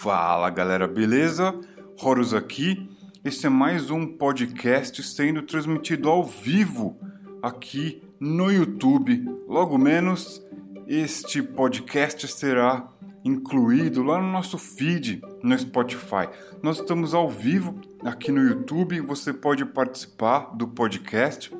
[0.00, 1.52] Fala galera, beleza?
[2.00, 2.88] Horus aqui.
[3.24, 6.96] Esse é mais um podcast sendo transmitido ao vivo
[7.42, 9.28] aqui no YouTube.
[9.48, 10.40] Logo menos,
[10.86, 12.88] este podcast será
[13.24, 16.28] incluído lá no nosso feed no Spotify.
[16.62, 19.00] Nós estamos ao vivo aqui no YouTube.
[19.00, 21.52] Você pode participar do podcast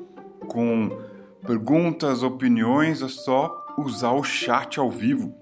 [0.47, 0.97] com
[1.45, 3.01] perguntas, opiniões.
[3.01, 5.35] É só usar o chat ao vivo.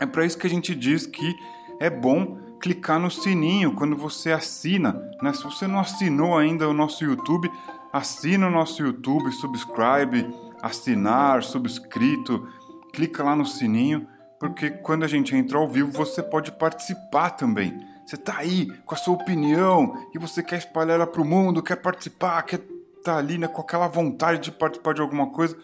[0.00, 1.34] É para isso que a gente diz que
[1.80, 4.92] é bom clicar no sininho quando você assina.
[5.22, 5.32] Né?
[5.32, 7.50] Se você não assinou ainda o nosso YouTube,
[7.92, 10.28] assina o nosso YouTube, subscribe,
[10.62, 12.48] assinar, subscrito,
[12.92, 14.06] clica lá no sininho,
[14.38, 17.78] porque quando a gente entra ao vivo você pode participar também.
[18.06, 21.62] Você está aí com a sua opinião e você quer espalhar ela para o mundo,
[21.62, 25.56] quer participar, quer estar tá ali né, com aquela vontade de participar de alguma coisa.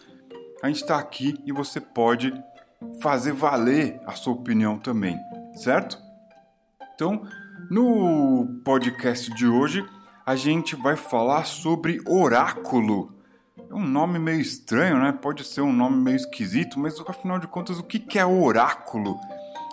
[0.61, 2.33] A gente está aqui e você pode
[3.01, 5.17] fazer valer a sua opinião também,
[5.55, 6.02] certo?
[6.95, 7.23] Então,
[7.71, 9.83] no podcast de hoje,
[10.25, 13.11] a gente vai falar sobre oráculo.
[13.57, 15.11] É um nome meio estranho, né?
[15.11, 19.19] Pode ser um nome meio esquisito, mas afinal de contas, o que é oráculo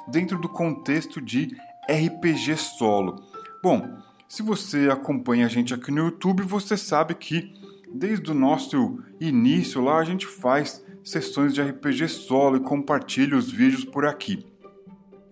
[0.08, 1.54] dentro do contexto de
[1.88, 3.22] RPG solo?
[3.62, 7.52] Bom, se você acompanha a gente aqui no YouTube, você sabe que
[7.92, 13.50] desde o nosso início lá a gente faz sessões de RPG solo e compartilha os
[13.50, 14.49] vídeos por aqui.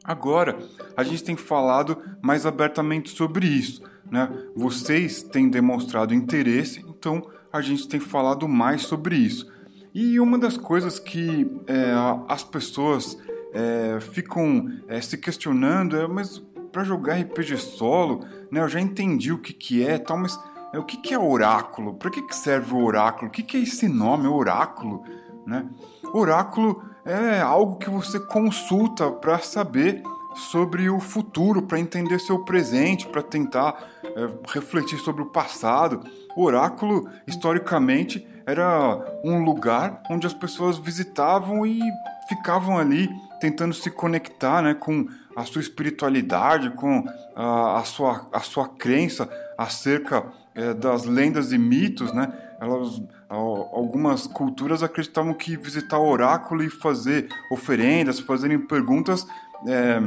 [0.09, 0.59] Agora,
[0.97, 3.83] a gente tem falado mais abertamente sobre isso.
[4.11, 4.27] Né?
[4.57, 9.53] Vocês têm demonstrado interesse, então a gente tem falado mais sobre isso.
[9.93, 11.93] E uma das coisas que é,
[12.27, 13.19] as pessoas
[13.53, 16.43] é, ficam é, se questionando é: mas
[16.73, 20.41] para jogar RPG solo, né, eu já entendi o que, que é, tal, mas
[20.73, 21.93] é, o que, que é oráculo?
[21.93, 23.29] Para que, que serve o oráculo?
[23.29, 25.05] O que, que é esse nome, oráculo?
[25.47, 25.67] Né?
[26.15, 30.03] Oráculo é algo que você consulta para saber
[30.35, 36.05] sobre o futuro, para entender seu presente, para tentar é, refletir sobre o passado.
[36.37, 41.81] O oráculo, historicamente, era um lugar onde as pessoas visitavam e
[42.29, 43.09] ficavam ali
[43.41, 47.05] tentando se conectar né, com a sua espiritualidade, com
[47.35, 50.25] a, a, sua, a sua crença acerca
[50.55, 52.33] é, das lendas e mitos, né?
[52.61, 59.27] Elas, algumas culturas acreditavam que visitar o oráculo e fazer oferendas, fazerem perguntas,
[59.67, 60.01] é,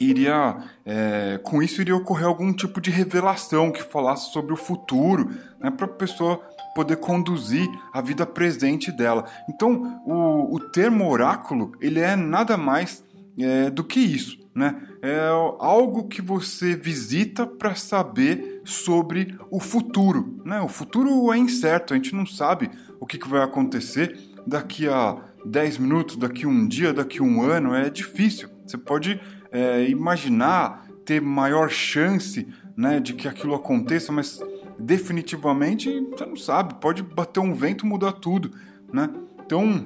[0.00, 5.30] iria, é, com isso iria ocorrer algum tipo de revelação que falasse sobre o futuro,
[5.60, 6.40] né, para a pessoa
[6.74, 9.24] poder conduzir a vida presente dela.
[9.48, 13.04] Então, o, o termo oráculo ele é nada mais
[13.38, 14.82] é, do que isso né?
[15.00, 20.60] É algo que você visita para saber sobre o futuro, né?
[20.60, 22.70] O futuro é incerto, a gente não sabe
[23.00, 27.22] o que, que vai acontecer daqui a 10 minutos, daqui a um dia, daqui a
[27.22, 28.48] um ano, é difícil.
[28.66, 29.20] Você pode
[29.50, 32.46] é, imaginar ter maior chance
[32.76, 34.40] né, de que aquilo aconteça, mas
[34.78, 38.50] definitivamente você não sabe, pode bater um vento mudar tudo,
[38.92, 39.08] né?
[39.44, 39.84] Então,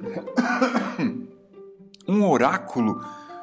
[2.07, 3.01] um oráculo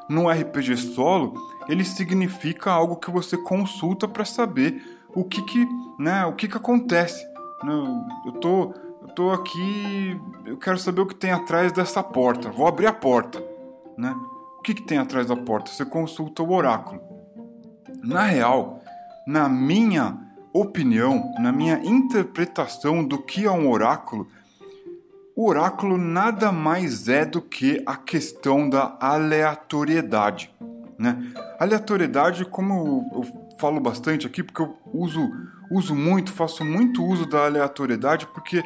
[0.08, 1.34] no RPG solo,
[1.68, 4.82] ele significa algo que você consulta para saber
[5.14, 5.66] o que que,
[5.98, 7.24] né, o que que acontece.
[8.26, 12.50] Eu tô, eu tô aqui, eu quero saber o que tem atrás dessa porta.
[12.50, 13.42] Vou abrir a porta,
[13.96, 14.14] né?
[14.58, 15.70] O que que tem atrás da porta?
[15.70, 17.00] Você consulta o oráculo.
[18.02, 18.82] Na real,
[19.26, 20.18] na minha
[20.52, 24.28] opinião, na minha interpretação do que é um oráculo,
[25.36, 30.54] o oráculo nada mais é do que a questão da aleatoriedade.
[30.98, 31.32] Né?
[31.58, 35.28] Aleatoriedade, como eu falo bastante aqui, porque eu uso,
[35.70, 38.62] uso muito, faço muito uso da aleatoriedade, porque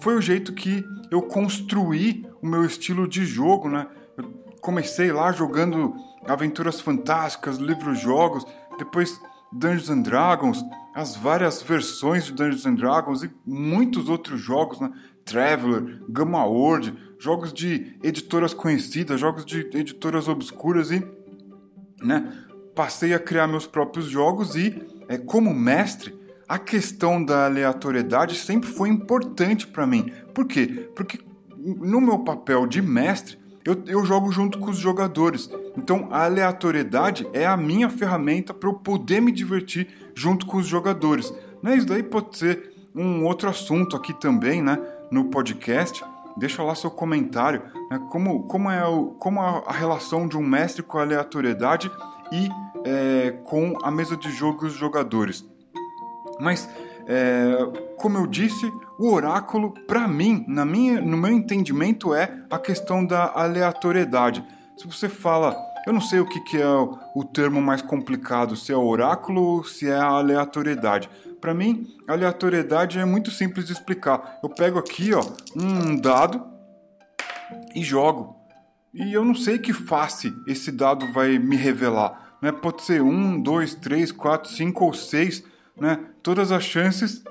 [0.00, 3.70] foi o jeito que eu construí o meu estilo de jogo.
[3.70, 3.86] Né?
[4.18, 4.30] Eu
[4.60, 5.94] comecei lá jogando
[6.26, 8.44] aventuras fantásticas, livros-jogos,
[8.78, 9.18] depois
[9.52, 10.64] Dungeons and Dragons,
[10.94, 14.90] as várias versões de Dungeons and Dragons e muitos outros jogos, né?
[15.30, 21.06] Traveler, Gamma World, jogos de editoras conhecidas, jogos de editoras obscuras e,
[22.02, 22.32] né,
[22.74, 26.18] passei a criar meus próprios jogos e, é, como mestre,
[26.48, 30.10] a questão da aleatoriedade sempre foi importante para mim.
[30.34, 30.90] Por quê?
[30.96, 31.20] Porque
[31.56, 35.50] no meu papel de mestre, eu, eu, jogo junto com os jogadores.
[35.76, 40.66] Então a aleatoriedade é a minha ferramenta para eu poder me divertir junto com os
[40.66, 41.32] jogadores.
[41.62, 41.76] Né?
[41.76, 44.78] Isso daí pode ser um outro assunto aqui também, né?
[45.10, 46.04] No podcast,
[46.36, 50.82] deixa lá seu comentário, né, como, como é o, como a, relação de um mestre
[50.82, 51.90] com a aleatoriedade
[52.32, 52.48] e
[52.84, 55.44] é, com a mesa de jogo e os jogadores.
[56.38, 56.68] Mas,
[57.06, 57.58] é,
[57.98, 63.04] como eu disse, o oráculo, para mim, na minha, no meu entendimento, é a questão
[63.04, 64.44] da aleatoriedade.
[64.76, 68.70] Se você fala, Eu não sei o que, que é o termo mais complicado, se
[68.70, 71.08] é oráculo ou se é aleatoriedade.
[71.40, 74.38] Para mim, aleatoriedade é muito simples de explicar.
[74.42, 75.22] Eu pego aqui ó,
[75.56, 76.44] um dado
[77.74, 78.36] e jogo.
[78.92, 82.36] E eu não sei que face esse dado vai me revelar.
[82.42, 82.52] Né?
[82.52, 85.42] Pode ser um, dois, três, quatro, cinco ou seis.
[85.80, 85.98] Né?
[86.22, 87.22] Todas as chances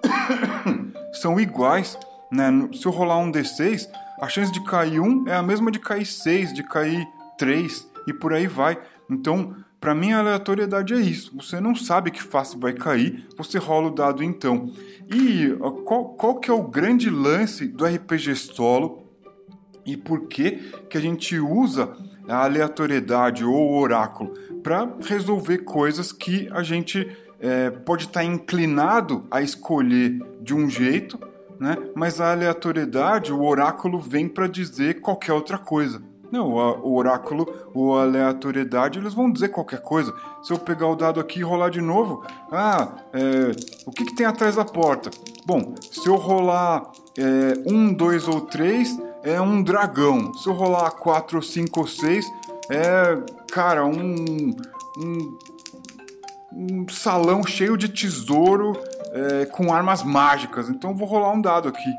[1.13, 1.97] são iguais.
[2.31, 2.49] Né?
[2.73, 3.87] Se eu rolar um D6,
[4.21, 7.07] a chance de cair um é a mesma de cair seis, de cair
[7.37, 8.77] três e por aí vai.
[9.09, 11.31] Então, para mim, a aleatoriedade é isso.
[11.37, 14.71] Você não sabe que face vai cair, você rola o dado então.
[15.07, 15.55] E
[15.85, 19.09] qual, qual que é o grande lance do RPG solo
[19.85, 21.95] e por que, que a gente usa
[22.27, 24.33] a aleatoriedade ou o oráculo?
[24.61, 27.07] Para resolver coisas que a gente
[27.39, 31.17] é, pode estar tá inclinado a escolher de um jeito,
[31.57, 31.77] né?
[31.95, 36.01] mas a aleatoriedade, o oráculo, vem para dizer qualquer outra coisa.
[36.31, 40.13] Não, o oráculo ou aleatoriedade, eles vão dizer qualquer coisa.
[40.43, 43.51] Se eu pegar o dado aqui e rolar de novo, ah, é,
[43.85, 45.09] o que, que tem atrás da porta?
[45.45, 50.33] Bom, se eu rolar é, um, dois ou três, é um dragão.
[50.35, 52.25] Se eu rolar quatro, cinco ou seis,
[52.69, 53.21] é,
[53.51, 54.55] cara, um,
[54.97, 55.37] um,
[56.53, 58.73] um salão cheio de tesouro
[59.11, 60.69] é, com armas mágicas.
[60.69, 61.95] Então eu vou rolar um dado aqui.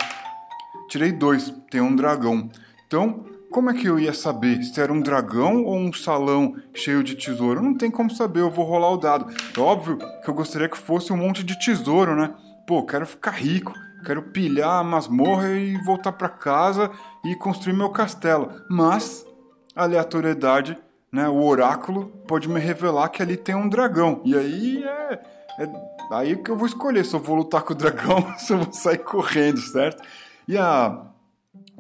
[0.88, 2.49] Tirei dois, tem um dragão.
[2.87, 7.02] Então, como é que eu ia saber se era um dragão ou um salão cheio
[7.02, 7.61] de tesouro?
[7.61, 9.26] Não tem como saber, eu vou rolar o dado.
[9.56, 12.32] É óbvio que eu gostaria que fosse um monte de tesouro, né?
[12.64, 13.75] Pô, quero ficar rico,
[14.05, 16.93] quero pilhar a masmorra e voltar para casa
[17.25, 18.52] e construir meu castelo.
[18.70, 19.26] Mas
[19.75, 20.79] aleatoriedade,
[21.11, 24.20] né, o oráculo pode me revelar que ali tem um dragão.
[24.25, 25.20] E aí é,
[25.58, 25.69] é
[26.12, 28.73] aí que eu vou escolher se eu vou lutar com o dragão se eu vou
[28.73, 30.03] sair correndo, certo?
[30.46, 31.10] E a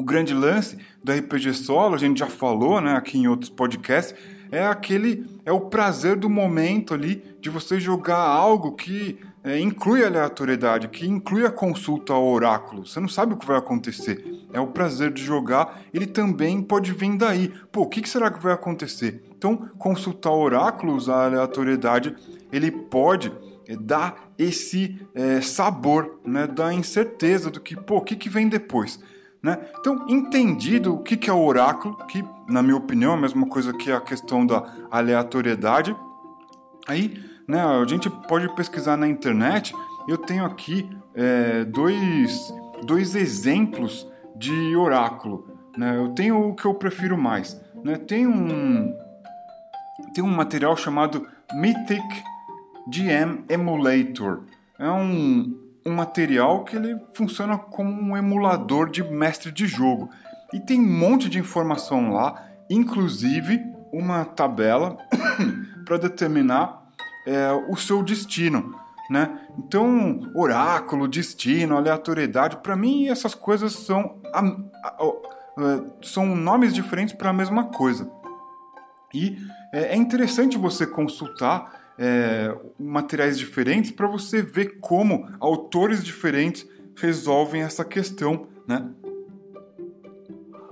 [0.00, 4.14] o grande lance do RPG solo, a gente já falou, né, aqui em outros podcasts,
[4.50, 10.02] é aquele é o prazer do momento ali de você jogar algo que é, inclui
[10.02, 12.86] a aleatoriedade, que inclui a consulta ao oráculo.
[12.86, 14.24] Você não sabe o que vai acontecer.
[14.52, 17.52] É o prazer de jogar, ele também pode vir daí.
[17.70, 19.22] Pô, o que, que será que vai acontecer?
[19.36, 22.14] Então, consultar oráculos, a aleatoriedade,
[22.50, 23.32] ele pode
[23.68, 28.48] é, dar esse é, sabor, né, da incerteza do que, pô, o que, que vem
[28.48, 28.98] depois.
[29.42, 29.58] Né?
[29.78, 33.72] Então, entendido o que, é o oráculo, que, na minha opinião, é a mesma coisa
[33.72, 35.96] que a questão da aleatoriedade,
[36.86, 39.74] aí né, a gente pode pesquisar na internet.
[40.06, 42.52] Eu tenho aqui é, dois,
[42.84, 44.06] dois exemplos
[44.36, 45.48] de oráculo.
[45.76, 45.96] Né?
[45.96, 47.60] Eu tenho o que eu prefiro mais.
[47.82, 47.96] Né?
[47.96, 48.94] Tem, um,
[50.14, 52.22] tem um material chamado Mythic
[52.88, 54.42] GM Emulator.
[54.78, 60.10] É um, um material que ele funciona como um emulador de mestre de jogo.
[60.52, 63.62] E tem um monte de informação lá, inclusive
[63.92, 64.96] uma tabela
[65.84, 66.82] para determinar
[67.26, 68.74] é, o seu destino.
[69.08, 69.40] Né?
[69.58, 75.12] Então, oráculo, destino, aleatoriedade, para mim essas coisas são, a, a, a,
[75.58, 78.08] é, são nomes diferentes para a mesma coisa.
[79.12, 79.36] E
[79.72, 86.66] é, é interessante você consultar é, materiais diferentes para você ver como autores diferentes
[86.96, 88.88] resolvem essa questão né,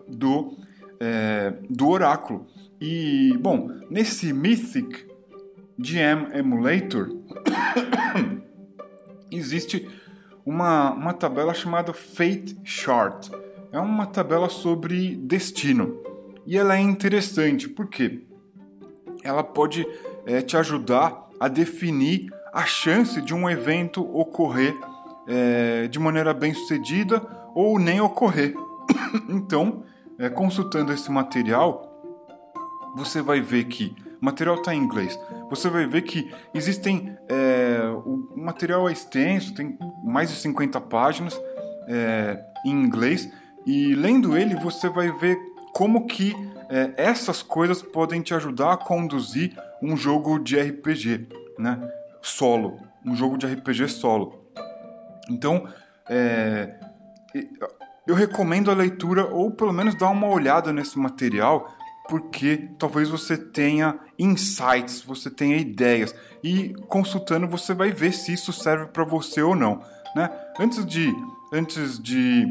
[0.08, 0.56] do,
[0.98, 2.46] é, do oráculo.
[2.80, 5.06] E, bom, nesse Mythic
[5.78, 7.14] GM Emulator
[9.30, 9.87] existe
[10.47, 13.28] uma, uma tabela chamada Fate Chart.
[13.70, 16.02] É uma tabela sobre destino.
[16.47, 18.23] E ela é interessante porque
[19.23, 19.87] ela pode
[20.28, 24.76] é, te ajudar a definir a chance de um evento ocorrer
[25.26, 27.20] é, de maneira bem sucedida
[27.54, 28.54] ou nem ocorrer.
[29.28, 29.82] então,
[30.18, 31.88] é, consultando esse material,
[32.94, 35.18] você vai ver que o material está em inglês.
[35.49, 41.40] Você vai ver que existem é, o material é extenso, tem mais de 50 páginas
[41.87, 43.30] é, em inglês
[43.64, 45.38] e lendo ele você vai ver
[45.73, 46.35] como que
[46.68, 51.80] é, essas coisas podem te ajudar a conduzir um jogo de RPG, né?
[52.23, 54.44] Solo, um jogo de RPG solo.
[55.30, 55.68] Então,
[56.08, 56.78] é,
[58.06, 61.75] eu recomendo a leitura ou pelo menos dar uma olhada nesse material,
[62.08, 68.52] porque talvez você tenha insights, você tenha ideias e consultando você vai ver se isso
[68.52, 69.82] serve para você ou não,
[70.16, 70.30] né?
[70.58, 71.14] Antes de
[71.52, 72.47] antes de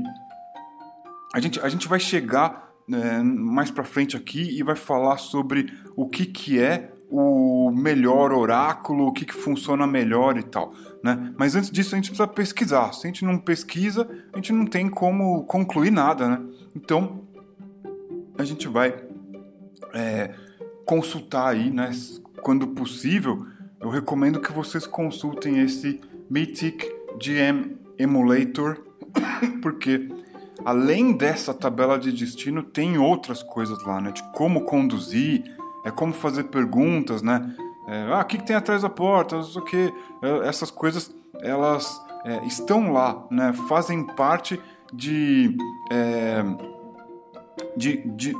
[1.33, 5.73] a gente a gente vai chegar é, mais para frente aqui e vai falar sobre
[5.95, 10.73] o que, que é o melhor oráculo, o que, que funciona melhor e tal.
[11.03, 11.33] Né?
[11.37, 12.93] Mas antes disso a gente precisa pesquisar.
[12.93, 16.27] Se a gente não pesquisa, a gente não tem como concluir nada.
[16.27, 16.41] Né?
[16.75, 17.21] Então
[18.37, 18.93] a gente vai
[19.93, 20.33] é,
[20.85, 21.91] consultar aí, né,
[22.41, 23.45] quando possível,
[23.79, 25.99] eu recomendo que vocês consultem esse
[26.29, 26.87] Mythic
[27.17, 28.83] GM Emulator,
[29.61, 30.09] porque
[30.63, 34.11] além dessa tabela de destino, tem outras coisas lá, né?
[34.11, 35.56] De como conduzir,
[35.87, 37.55] é como fazer perguntas, né?
[37.87, 39.37] É, ah, o que, que, tem atrás da porta?
[39.37, 39.93] o que.
[40.21, 41.09] É, essas coisas,
[41.41, 43.53] elas é, estão lá, né?
[43.69, 44.59] Fazem parte
[44.93, 45.55] de,
[45.89, 46.43] é,
[47.77, 48.35] de, de,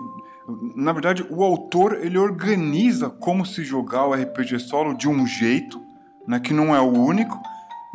[0.76, 5.82] na verdade, o autor ele organiza como se jogar o RPG solo de um jeito,
[6.28, 6.40] né?
[6.42, 7.40] Que não é o único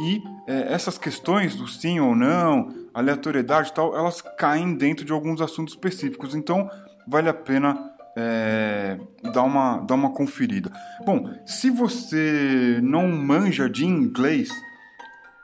[0.00, 5.12] e é, essas questões do sim ou não, aleatoriedade e tal, elas caem dentro de
[5.12, 6.34] alguns assuntos específicos.
[6.34, 6.70] Então,
[7.06, 8.98] vale a pena é,
[9.32, 10.70] dar, uma, dar uma conferida.
[11.04, 14.50] Bom, se você não manja de inglês,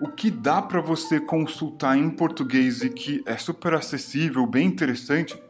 [0.00, 5.40] o que dá para você consultar em português e que é super acessível, bem interessante,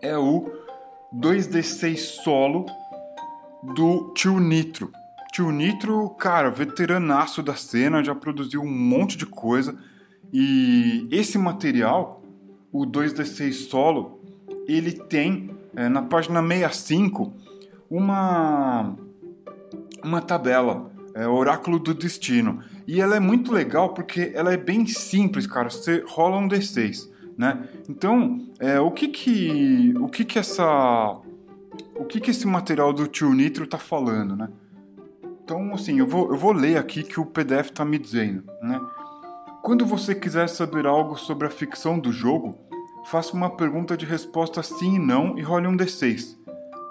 [0.00, 0.50] é o
[1.14, 2.66] 2D6 solo
[3.74, 4.92] do Tio Nitro.
[5.32, 9.76] Tio Nitro, cara, veteranaço da cena, já produziu um monte de coisa.
[10.32, 12.22] E esse material,
[12.72, 14.20] o 2D6 solo,
[14.66, 17.32] ele tem é, na página 65
[17.88, 18.96] uma,
[20.02, 22.60] uma tabela, é, Oráculo do Destino.
[22.86, 25.70] E ela é muito legal porque ela é bem simples, cara.
[25.70, 27.68] Você rola um D6, né?
[27.88, 31.20] Então, é, o que que o que que essa
[31.94, 34.48] o que que esse material do Tio Nitro tá falando, né?
[35.44, 38.80] Então, assim, eu vou, eu vou ler aqui que o PDF está me dizendo, né?
[39.62, 42.65] Quando você quiser saber algo sobre a ficção do jogo,
[43.10, 46.36] faça uma pergunta de resposta sim e não e role um D6.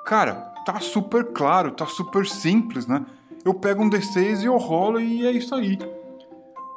[0.05, 3.05] Cara, tá super claro, tá super simples, né?
[3.43, 5.77] Eu pego um D6 e eu rolo e é isso aí.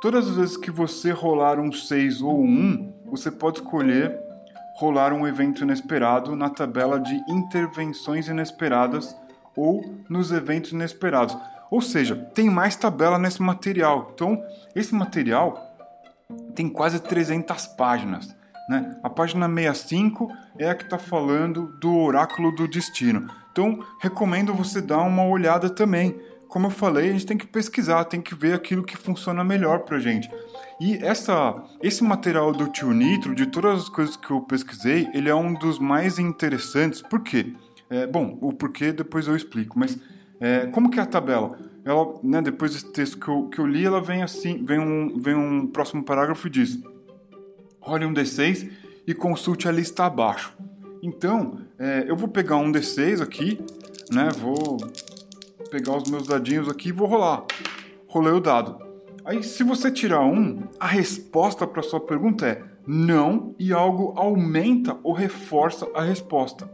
[0.00, 4.18] Todas as vezes que você rolar um 6 ou um 1, você pode escolher
[4.76, 9.16] rolar um evento inesperado na tabela de intervenções inesperadas
[9.57, 11.37] ou nos eventos inesperados.
[11.71, 14.11] Ou seja, tem mais tabela nesse material.
[14.14, 14.40] Então,
[14.75, 15.59] esse material
[16.54, 18.38] tem quase 300 páginas.
[18.68, 18.98] Né?
[19.02, 23.26] A página 65 é a que está falando do oráculo do destino.
[23.50, 26.20] Então, recomendo você dar uma olhada também.
[26.48, 29.80] Como eu falei, a gente tem que pesquisar, tem que ver aquilo que funciona melhor
[29.80, 30.30] para gente.
[30.80, 35.28] E essa, esse material do tio Nitro, de todas as coisas que eu pesquisei, ele
[35.28, 37.02] é um dos mais interessantes.
[37.02, 37.54] Por quê?
[37.90, 39.98] É, bom, o porquê depois eu explico, mas
[40.40, 41.58] é, como que é a tabela?
[41.84, 45.18] Ela, né, depois desse texto que eu, que eu li, ela vem assim, vem um,
[45.18, 46.78] vem um próximo parágrafo e diz:
[47.88, 48.71] Olhe um D6
[49.07, 50.54] e consulte a lista abaixo.
[51.02, 53.59] Então, é, eu vou pegar um D6 aqui,
[54.12, 54.28] né?
[54.38, 54.76] Vou
[55.71, 57.45] pegar os meus dadinhos aqui e vou rolar.
[58.07, 58.78] Rolei o dado.
[59.25, 64.99] Aí, se você tirar um, a resposta para sua pergunta é não e algo aumenta
[65.02, 66.71] ou reforça a resposta.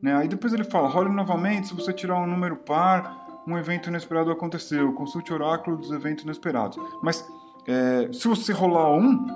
[0.00, 0.14] Né?
[0.14, 4.30] Aí depois ele fala, role novamente, se você tirar um número par, um evento inesperado
[4.30, 6.78] aconteceu, consulte o oráculo dos eventos inesperados.
[7.02, 7.26] Mas
[7.66, 9.26] é, se você rolar um,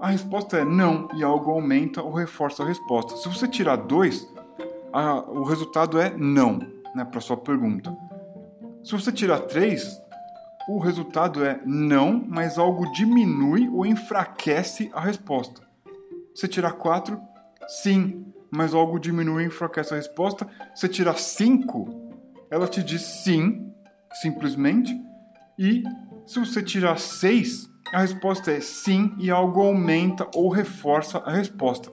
[0.00, 3.16] a resposta é não, e algo aumenta ou reforça a resposta.
[3.16, 4.26] Se você tirar dois,
[4.92, 6.58] a, o resultado é não,
[6.94, 7.94] né, para sua pergunta.
[8.82, 10.00] Se você tirar três,
[10.66, 15.62] o resultado é não, mas algo diminui ou enfraquece a resposta.
[16.34, 17.20] Se tirar quatro,
[17.68, 20.48] sim, mas algo diminui e enfraquece a resposta.
[20.74, 22.12] Você tira 5,
[22.50, 23.70] ela te diz sim,
[24.14, 24.98] simplesmente.
[25.58, 25.82] E
[26.26, 31.90] se você tirar 6, a resposta é sim e algo aumenta ou reforça a resposta.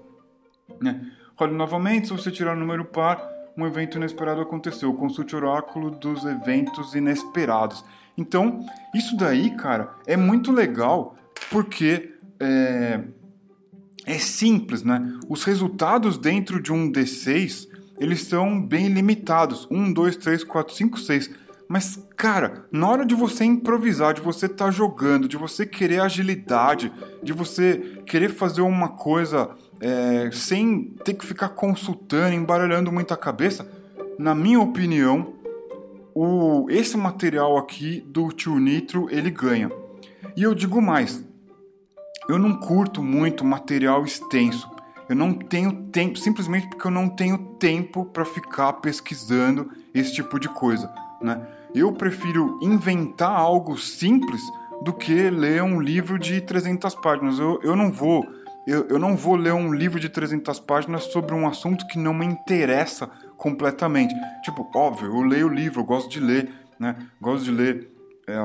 [0.81, 1.11] Né?
[1.35, 3.21] Role novamente, se você tirar o número par,
[3.57, 4.93] um evento inesperado aconteceu.
[4.93, 7.83] Consulte o oráculo dos eventos inesperados.
[8.17, 11.15] Então, isso daí, cara, é muito legal
[11.49, 13.01] porque é,
[14.05, 15.19] é simples, né?
[15.27, 17.67] Os resultados dentro de um D6,
[17.99, 19.67] eles são bem limitados.
[19.69, 21.31] 1, 2, 3, 4, 5, 6.
[21.67, 26.01] Mas, cara, na hora de você improvisar, de você estar tá jogando, de você querer
[26.01, 33.15] agilidade, de você querer fazer uma coisa é, sem ter que ficar consultando, embaralhando muita
[33.15, 33.69] cabeça,
[34.17, 35.35] na minha opinião,
[36.15, 39.71] o, esse material aqui do Tio Nitro, ele ganha.
[40.35, 41.23] E eu digo mais,
[42.27, 44.67] eu não curto muito material extenso.
[45.07, 50.39] Eu não tenho tempo, simplesmente porque eu não tenho tempo para ficar pesquisando esse tipo
[50.39, 51.41] de coisa, né?
[51.73, 54.41] Eu prefiro inventar algo simples
[54.83, 57.39] do que ler um livro de 300 páginas.
[57.39, 58.25] Eu, eu não vou
[58.67, 62.13] eu, eu não vou ler um livro de 300 páginas sobre um assunto que não
[62.13, 64.13] me interessa completamente.
[64.43, 66.97] Tipo, óbvio, eu leio livro, eu gosto de ler, né?
[67.21, 67.89] Gosto de ler
[68.27, 68.37] é,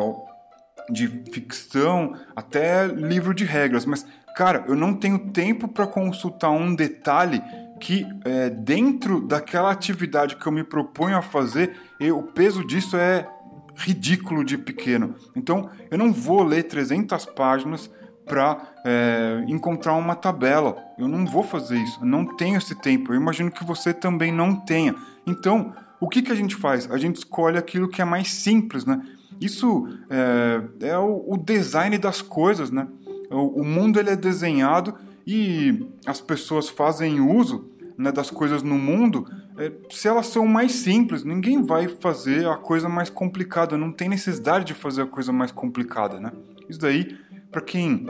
[0.89, 6.73] de ficção até livro de regras, mas cara, eu não tenho tempo para consultar um
[6.73, 7.43] detalhe
[7.83, 12.97] que é, dentro daquela atividade que eu me proponho a fazer, eu, o peso disso
[12.97, 13.29] é
[13.75, 15.17] ridículo de pequeno.
[15.35, 17.91] Então eu não vou ler 300 páginas
[18.25, 20.77] para é, encontrar uma tabela.
[20.97, 21.99] Eu não vou fazer isso.
[22.01, 23.13] Eu não tenho esse tempo.
[23.13, 24.95] Eu imagino que você também não tenha.
[25.27, 26.89] Então, o que, que a gente faz?
[26.89, 29.03] A gente escolhe aquilo que é mais simples, né?
[29.41, 32.87] Isso é, é o, o, design das coisas, né?
[33.29, 34.95] O, o, mundo ele é desenhado
[35.27, 39.27] e as pessoas fazem uso né, das coisas no mundo
[39.59, 41.25] é, se elas são mais simples.
[41.25, 43.77] Ninguém vai fazer a coisa mais complicada.
[43.77, 46.33] Não tem necessidade de fazer a coisa mais complicada, né?
[46.69, 47.17] Isso daí,
[47.51, 48.07] para quem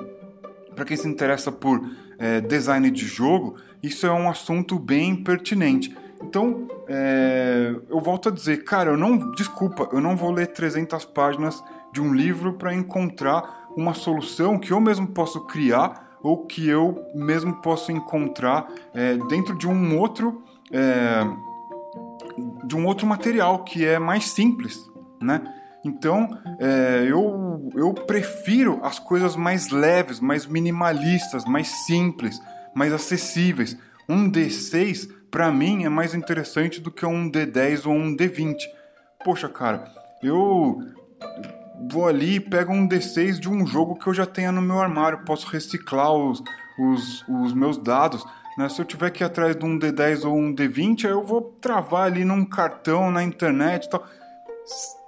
[0.74, 1.86] para quem se interessa por
[2.18, 5.94] é, design de jogo, isso é um assunto bem pertinente.
[6.22, 11.04] Então, é, eu volto a dizer, cara, eu não, desculpa, eu não vou ler 300
[11.06, 11.62] páginas
[11.92, 17.04] de um livro para encontrar uma solução que eu mesmo posso criar ou que eu
[17.14, 21.24] mesmo posso encontrar é, dentro de um outro é,
[22.64, 24.78] de um outro material que é mais simples,
[25.20, 25.42] né?
[25.84, 26.28] Então,
[26.60, 32.40] é, eu, eu prefiro as coisas mais leves, mais minimalistas, mais simples,
[32.74, 33.76] mais acessíveis.
[34.08, 38.58] Um D6 para mim é mais interessante do que um D10 ou um D20.
[39.24, 39.84] Poxa, cara,
[40.22, 40.78] eu
[41.90, 44.80] vou ali e pego um D6 de um jogo que eu já tenha no meu
[44.80, 46.42] armário, posso reciclar os,
[46.78, 48.24] os, os meus dados.
[48.56, 48.68] Né?
[48.68, 52.06] Se eu tiver que ir atrás de um D10 ou um D20, eu vou travar
[52.06, 54.06] ali num cartão na internet e tal.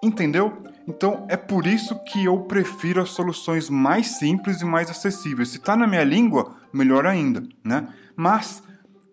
[0.02, 0.62] Entendeu?
[0.86, 5.50] Então é por isso que eu prefiro as soluções mais simples e mais acessíveis.
[5.50, 7.88] Se está na minha língua, melhor ainda, né?
[8.16, 8.62] Mas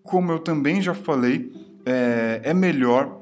[0.04, 1.52] como eu também já falei,
[1.86, 3.22] é, é melhor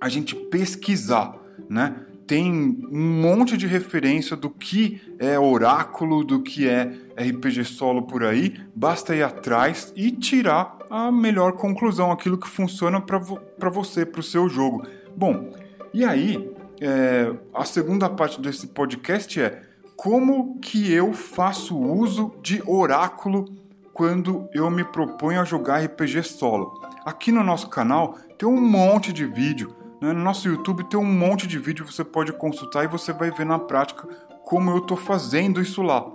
[0.00, 1.34] a gente pesquisar,
[1.68, 1.96] né?
[2.26, 6.84] Tem um monte de referência do que é oráculo, do que é
[7.16, 8.54] RPG solo por aí.
[8.74, 13.40] Basta ir atrás e tirar a melhor conclusão, aquilo que funciona para vo
[13.72, 14.86] você, para o seu jogo.
[15.16, 15.50] Bom,
[15.92, 19.62] e aí, é, a segunda parte desse podcast é
[19.96, 23.44] como que eu faço uso de oráculo
[23.92, 26.80] quando eu me proponho a jogar RPG solo.
[27.04, 29.83] Aqui no nosso canal tem um monte de vídeo?
[30.12, 33.46] No nosso YouTube tem um monte de vídeo você pode consultar e você vai ver
[33.46, 34.06] na prática
[34.44, 36.06] como eu estou fazendo isso lá.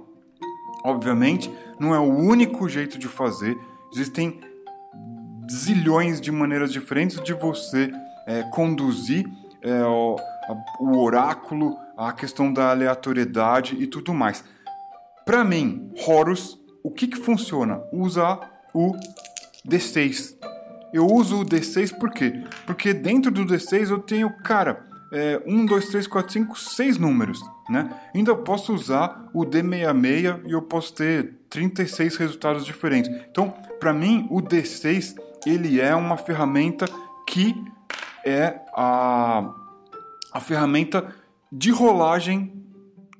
[0.84, 3.58] Obviamente, não é o único jeito de fazer,
[3.91, 4.39] existem
[5.52, 7.91] zilhões de maneiras diferentes de você
[8.28, 9.25] é, conduzir
[9.62, 10.15] é, o,
[10.80, 14.43] o oráculo, a questão da aleatoriedade e tudo mais.
[15.25, 17.82] Para mim, Horus o que, que funciona?
[17.91, 18.39] Usar
[18.73, 18.95] o
[19.67, 20.38] D6.
[20.93, 22.43] Eu uso o D6 por quê?
[22.65, 27.39] Porque dentro do D6 eu tenho, cara, é, 1, 2, 3, 4, 5, 6 números,
[27.69, 27.89] né?
[28.13, 33.10] Ainda posso usar o D66 e eu posso ter 36 resultados diferentes.
[33.30, 36.86] Então, para mim, o D6 ele é uma ferramenta
[37.28, 37.56] que
[38.25, 39.52] é a,
[40.32, 41.13] a ferramenta
[41.52, 42.54] de rolagem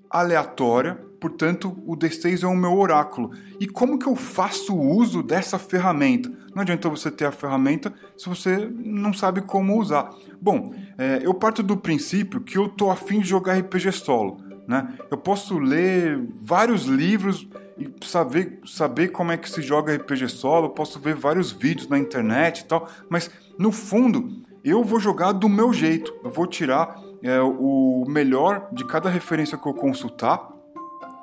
[0.10, 3.32] aleatória portanto, o D6 é o meu oráculo.
[3.60, 6.32] E como que eu faço uso dessa ferramenta?
[6.56, 10.10] Não adianta você ter a ferramenta se você não sabe como usar.
[10.42, 14.38] Bom, é, eu parto do princípio que eu tô afim de jogar RPG solo.
[14.68, 14.96] Né?
[15.10, 20.70] Eu posso ler vários livros e saber, saber como é que se joga RPG solo,
[20.70, 25.48] posso ver vários vídeos na internet e tal, mas no fundo eu vou jogar do
[25.48, 26.14] meu jeito.
[26.24, 30.59] Eu vou tirar é, o melhor de cada referência que eu consultar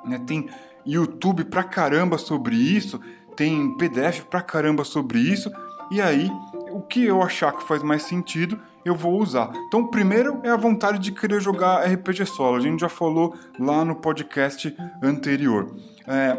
[0.07, 0.19] né?
[0.25, 0.49] Tem
[0.85, 2.99] YouTube pra caramba sobre isso,
[3.35, 5.51] tem PDF pra caramba sobre isso,
[5.91, 6.31] e aí
[6.71, 9.51] o que eu achar que faz mais sentido, eu vou usar.
[9.67, 12.55] Então, primeiro é a vontade de querer jogar RPG solo.
[12.55, 15.75] A gente já falou lá no podcast anterior.
[16.07, 16.37] É,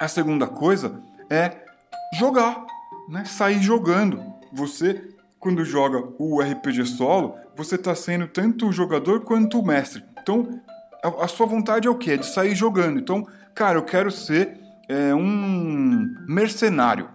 [0.00, 1.64] a segunda coisa é
[2.18, 2.64] jogar,
[3.08, 3.24] né?
[3.24, 4.22] Sair jogando.
[4.52, 10.04] Você, quando joga o RPG solo, você está sendo tanto o jogador quanto o mestre.
[10.20, 10.60] Então,
[11.02, 12.12] a, a sua vontade é o quê?
[12.12, 12.98] É de sair jogando.
[12.98, 14.58] Então, cara, eu quero ser
[14.88, 17.08] é, um mercenário.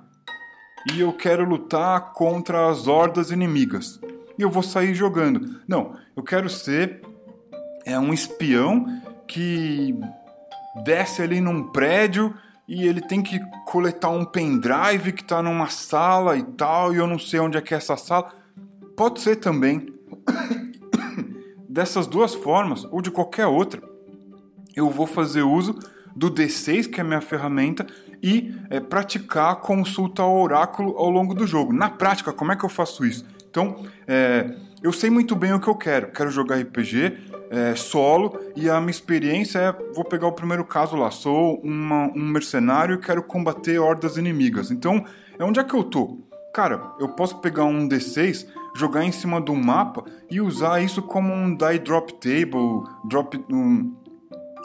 [0.93, 4.00] E eu quero lutar contra as hordas inimigas.
[4.38, 5.62] E eu vou sair jogando.
[5.67, 7.02] Não, eu quero ser
[7.86, 8.86] é, um espião
[9.28, 9.98] que
[10.84, 12.36] desce ali num prédio
[12.67, 17.08] e ele tem que coletar um pendrive que está numa sala e tal, e eu
[17.08, 18.34] não sei onde é que é essa sala.
[18.95, 19.93] Pode ser também
[21.75, 23.83] dessas duas formas ou de qualquer outra,
[24.77, 25.77] eu vou fazer uso
[26.15, 27.85] do D6, que é a minha ferramenta,
[28.23, 31.73] e é, praticar a consulta ao oráculo ao longo do jogo.
[31.73, 33.25] Na prática, como é que eu faço isso?
[33.49, 36.13] Então, é, eu sei muito bem o que eu quero.
[36.13, 37.17] Quero jogar RPG
[37.49, 41.11] é, solo e a minha experiência é: vou pegar o primeiro caso lá.
[41.11, 44.71] Sou uma, um mercenário e quero combater hordas inimigas.
[44.71, 45.03] Então,
[45.38, 46.19] é onde é que eu tô?
[46.53, 51.33] Cara, eu posso pegar um D6, jogar em cima do mapa e usar isso como
[51.33, 53.95] um die drop table, drop um,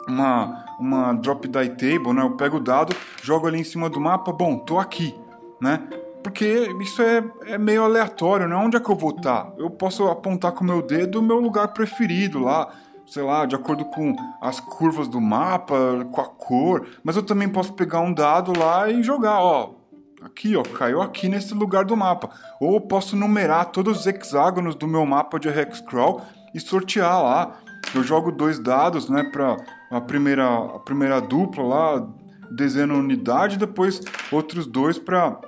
[0.07, 2.23] uma uma drop die table, né?
[2.23, 5.15] Eu pego o dado, jogo ali em cima do mapa, bom, tô aqui,
[5.61, 5.87] né?
[6.23, 8.55] Porque isso é, é meio aleatório, né?
[8.55, 9.43] Onde é que eu vou estar?
[9.43, 9.53] Tá?
[9.57, 12.69] Eu posso apontar com o meu dedo o meu lugar preferido lá,
[13.05, 15.75] sei lá, de acordo com as curvas do mapa,
[16.11, 19.80] com a cor, mas eu também posso pegar um dado lá e jogar, ó,
[20.23, 22.29] aqui, ó, caiu aqui nesse lugar do mapa.
[22.59, 26.21] Ou eu posso numerar todos os hexágonos do meu mapa de Hexcrawl
[26.53, 27.59] e sortear lá.
[27.93, 29.57] Eu jogo dois dados, né, para
[29.89, 32.07] a primeira, a primeira dupla lá,
[32.51, 35.39] dezena unidade, depois outros dois para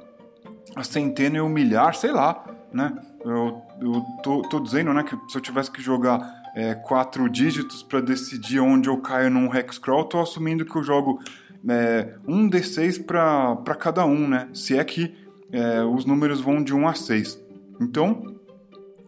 [0.75, 2.93] a centena e o milhar, sei lá, né?
[3.23, 6.19] Eu, eu tô, tô dizendo, né, que se eu tivesse que jogar
[6.55, 11.19] é, quatro dígitos para decidir onde eu caio num hexcrawl, tô assumindo que eu jogo
[11.69, 14.49] é, um D6 para cada um, né?
[14.53, 15.13] Se é que
[15.51, 17.39] é, os números vão de 1 a 6.
[17.79, 18.35] Então,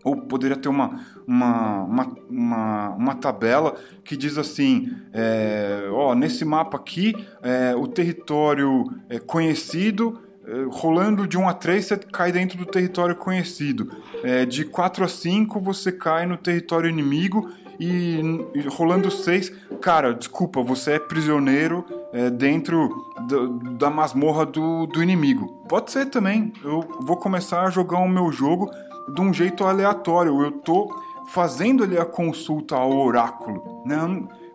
[0.04, 6.46] ou poderia ter uma, uma, uma, uma, uma tabela que diz assim: é, ó, nesse
[6.46, 12.32] mapa aqui, é, o território é conhecido é, rolando de 1 a 3 você cai
[12.32, 13.92] dentro do território conhecido.
[14.24, 17.50] É, de 4 a 5 você cai no território inimigo.
[17.78, 18.22] E,
[18.54, 21.84] e rolando 6, cara, desculpa, você é prisioneiro
[22.16, 25.48] é, dentro do, da masmorra do, do inimigo.
[25.68, 26.54] Pode ser também.
[26.64, 28.72] Eu vou começar a jogar o meu jogo
[29.14, 30.42] de um jeito aleatório.
[30.42, 30.90] Eu tô
[31.34, 33.98] fazendo ali a consulta ao oráculo, né?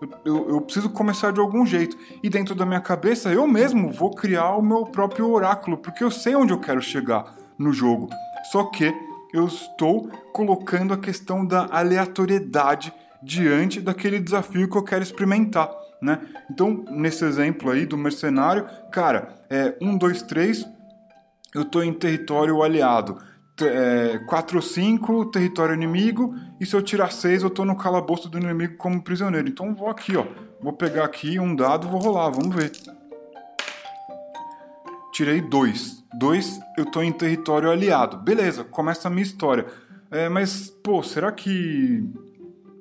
[0.01, 1.99] Eu, eu, eu, preciso começar de algum jeito.
[2.23, 6.11] E dentro da minha cabeça, eu mesmo vou criar o meu próprio oráculo, porque eu
[6.11, 8.09] sei onde eu quero chegar no jogo.
[8.51, 8.91] Só que
[9.35, 12.91] eu estou colocando a questão da aleatoriedade
[13.23, 15.71] diante daquele desafio que eu quero experimentar.
[16.03, 16.19] Né?
[16.51, 20.67] Então, nesse exemplo aí do mercenário, cara, é 1, 2, 3,
[21.55, 23.19] eu estou em território aliado
[23.67, 28.29] é, 4 ou 5, território inimigo, e se eu tirar 6, eu tô no calabouço
[28.29, 29.49] do inimigo como prisioneiro.
[29.49, 30.27] Então vou aqui, ó.
[30.61, 32.73] Vou pegar aqui um dado vou rolar, vamos ver.
[35.13, 36.05] Tirei 2.
[36.19, 38.19] 2, eu tô em território aliado.
[38.19, 39.67] Beleza, começa a minha história.
[40.11, 42.05] É, mas, pô, será que.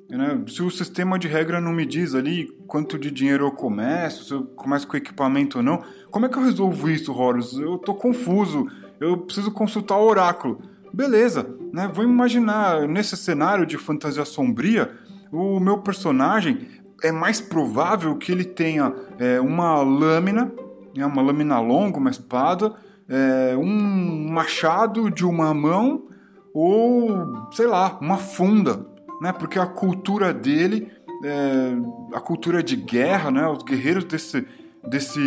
[0.10, 4.24] Né, se o sistema de regra não me diz ali quanto de dinheiro eu começo,
[4.24, 7.54] se eu começo com equipamento ou não, como é que eu resolvo isso, Horus?
[7.54, 8.68] Eu tô confuso
[9.00, 10.60] eu preciso consultar o oráculo.
[10.92, 11.90] Beleza, né?
[11.94, 14.92] Vou imaginar nesse cenário de fantasia sombria,
[15.32, 16.68] o meu personagem
[17.04, 20.52] é mais provável que ele tenha é, uma lâmina,
[20.96, 22.74] né, uma lâmina longa, uma espada,
[23.08, 26.08] é, um machado de uma mão
[26.54, 28.86] ou, sei lá, uma funda,
[29.22, 29.32] né?
[29.32, 30.92] Porque a cultura dele,
[31.24, 33.48] é, a cultura de guerra, né?
[33.48, 34.48] Os guerreiros desse,
[34.88, 35.20] desse,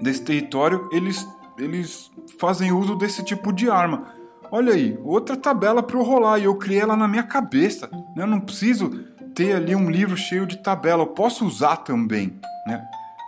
[0.00, 1.26] desse território, eles
[1.58, 4.14] eles fazem uso desse tipo de arma.
[4.50, 7.88] Olha aí, outra tabela para eu rolar e eu criei ela na minha cabeça.
[8.16, 8.22] Né?
[8.22, 8.90] Eu não preciso
[9.34, 12.40] ter ali um livro cheio de tabela, eu posso usar também.
[12.66, 12.82] Né?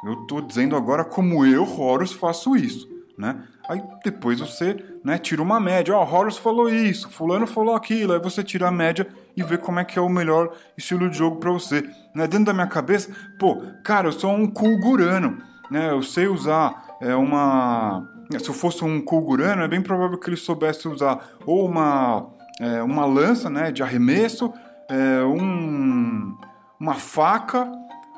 [0.04, 2.88] Eu estou dizendo agora como eu, Horus, faço isso.
[3.18, 3.42] Né?
[3.68, 5.94] Aí depois você né, tira uma média.
[5.96, 8.12] Ó, oh, Horus falou isso, fulano falou aquilo.
[8.12, 11.18] Aí você tira a média e vê como é que é o melhor estilo de
[11.18, 11.82] jogo para você.
[12.14, 12.26] Né?
[12.26, 15.38] Dentro da minha cabeça, pô, cara, eu sou um Kulgurano.
[15.70, 15.90] Né?
[15.90, 18.06] Eu sei usar é, uma
[18.38, 22.28] se eu fosse um Kulgurano, é bem provável que ele soubesse usar ou uma,
[22.60, 24.52] é, uma lança né, de arremesso,
[24.88, 26.36] é, um,
[26.78, 27.70] uma faca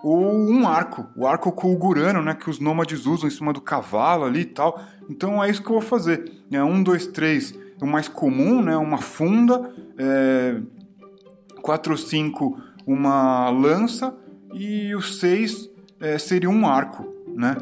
[0.03, 1.07] ou um arco.
[1.17, 4.81] O arco Kulgurano, né, que os nômades usam em cima do cavalo ali e tal.
[5.09, 6.33] Então é isso que eu vou fazer.
[6.51, 9.73] É, um, dois, três, o mais comum, né, uma funda.
[9.97, 10.61] É,
[11.61, 14.15] quatro, cinco, uma lança.
[14.53, 17.57] E o seis é, seria um arco, né?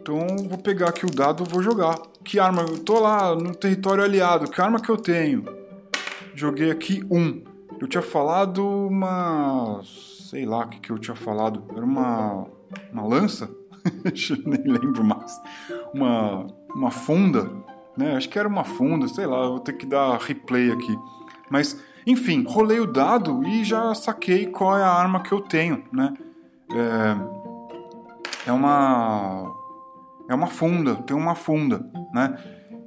[0.00, 1.96] Então vou pegar aqui o dado vou jogar.
[2.22, 2.62] Que arma?
[2.62, 4.48] Eu tô lá no território aliado.
[4.48, 5.44] Que arma que eu tenho?
[6.34, 7.42] Joguei aqui um.
[7.80, 9.80] Eu tinha falado uma.
[10.30, 11.64] Sei lá o que, que eu tinha falado.
[11.70, 12.48] Era uma.
[12.92, 13.48] Uma lança?
[14.44, 15.40] Nem lembro mais.
[15.94, 16.48] Uma.
[16.74, 17.48] Uma funda.
[17.96, 18.16] Né?
[18.16, 19.46] Acho que era uma funda, sei lá.
[19.46, 20.98] Vou ter que dar replay aqui.
[21.48, 25.84] Mas, enfim, rolei o dado e já saquei qual é a arma que eu tenho,
[25.92, 26.12] né?
[26.72, 29.54] É, é uma
[30.28, 32.36] é uma funda, tem uma funda, né?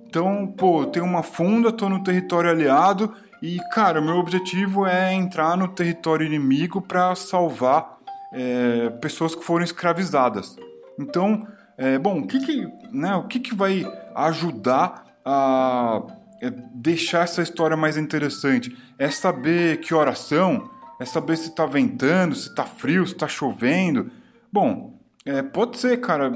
[0.05, 5.55] Então, pô, tem uma funda, tô no território aliado e, cara, meu objetivo é entrar
[5.55, 7.97] no território inimigo para salvar
[8.33, 10.55] é, pessoas que foram escravizadas.
[10.99, 11.47] Então,
[11.77, 16.01] é, bom, o que que, né, o que que vai ajudar a
[16.41, 18.77] é, deixar essa história mais interessante?
[18.97, 24.11] É saber que oração, é saber se tá ventando, se tá frio, se tá chovendo.
[24.51, 24.93] Bom,
[25.25, 26.31] é, pode ser, cara,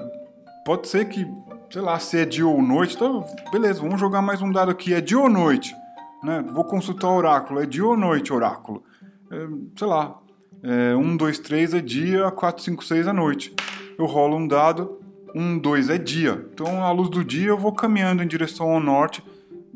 [0.66, 1.28] pode ser que
[1.74, 2.96] sei lá, se é dia ou noite.
[2.96, 4.94] Então, beleza, vamos jogar mais um dado aqui.
[4.94, 5.76] É dia ou noite?
[6.24, 6.44] Né?
[6.50, 7.62] Vou consultar o oráculo.
[7.62, 8.84] É dia ou noite, oráculo?
[9.30, 10.18] É, sei lá.
[10.64, 13.54] É, 1, 2, 3 é dia, 4, 5, 6 é noite.
[13.98, 15.00] Eu rolo um dado,
[15.36, 16.48] 1, 2 é dia.
[16.54, 19.22] Então, à luz do dia, eu vou caminhando em direção ao norte,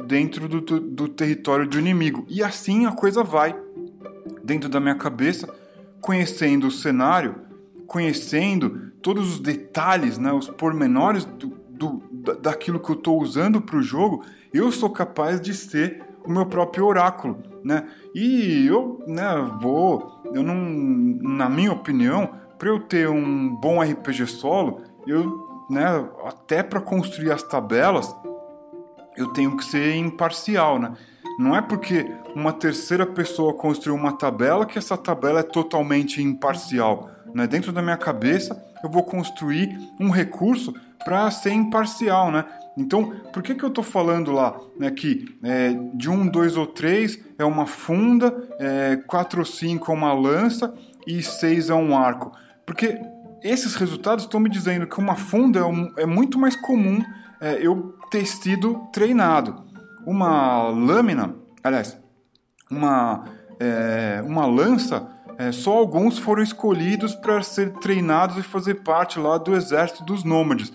[0.06, 2.26] dentro do, do, território do inimigo.
[2.30, 3.56] E assim a coisa vai.
[4.44, 5.54] Dentro da minha cabeça,
[6.00, 7.36] conhecendo o cenário,
[7.86, 12.02] conhecendo todos os detalhes, né, os pormenores do, do,
[12.42, 16.46] daquilo que eu estou usando para o jogo, eu sou capaz de ser o meu
[16.46, 17.88] próprio oráculo, né?
[18.14, 24.28] E eu, né, vou, eu não, na minha opinião, para eu ter um bom RPG
[24.28, 25.86] solo, eu, né,
[26.26, 28.14] até para construir as tabelas,
[29.16, 30.94] eu tenho que ser imparcial, né?
[31.40, 37.10] Não é porque uma terceira pessoa construiu uma tabela que essa tabela é totalmente imparcial.
[37.34, 37.46] Né?
[37.46, 40.74] Dentro da minha cabeça, eu vou construir um recurso
[41.08, 42.44] para ser imparcial, né?
[42.76, 46.68] Então, por que, que eu estou falando lá né, que é, de um, dois ou
[46.68, 50.74] três é uma funda, é, quatro ou cinco é uma lança
[51.08, 52.34] e seis é um arco?
[52.66, 53.00] Porque
[53.42, 57.02] esses resultados estão me dizendo que uma funda é, um, é muito mais comum
[57.40, 59.64] é, eu ter sido treinado.
[60.06, 61.98] Uma lâmina, aliás,
[62.70, 63.24] uma,
[63.62, 69.38] é, uma lança, é, só alguns foram escolhidos para ser treinados e fazer parte lá
[69.38, 70.70] do exército dos nômades.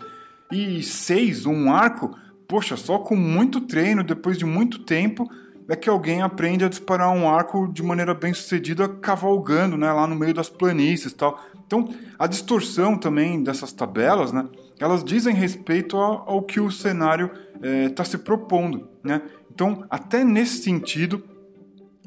[0.53, 2.15] E seis, um arco,
[2.47, 5.27] poxa, só com muito treino, depois de muito tempo,
[5.67, 10.07] é que alguém aprende a disparar um arco de maneira bem sucedida, cavalgando, né, lá
[10.07, 11.43] no meio das planícies, tal.
[11.67, 11.89] Então,
[12.19, 14.47] a distorção também dessas tabelas, né,
[14.79, 17.31] elas dizem respeito ao, ao que o cenário
[17.89, 19.23] está é, se propondo, né.
[19.51, 21.25] Então, até nesse sentido,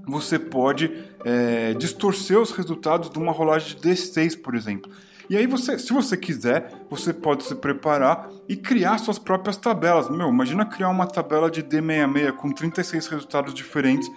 [0.07, 0.91] você pode
[1.23, 4.91] é, distorcer os resultados de uma rolagem de D6, por exemplo.
[5.29, 10.09] E aí você, se você quiser, você pode se preparar e criar suas próprias tabelas.
[10.09, 14.11] Meu, imagina criar uma tabela de D66 com 36 resultados diferentes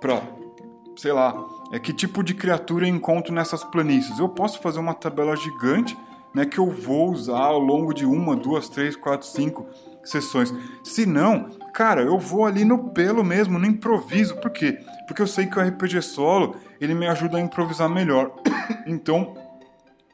[0.00, 0.22] para,
[0.96, 1.34] sei lá,
[1.72, 4.18] é que tipo de criatura eu encontro nessas planícies.
[4.18, 5.96] Eu posso fazer uma tabela gigante,
[6.34, 9.66] né, que eu vou usar ao longo de uma, duas, três, quatro, cinco
[10.02, 10.52] sessões.
[10.82, 14.36] Se não, cara, eu vou ali no pelo mesmo, no improviso.
[14.36, 14.78] Por quê?
[15.06, 18.32] Porque eu sei que o RPG solo, ele me ajuda a improvisar melhor.
[18.86, 19.34] então,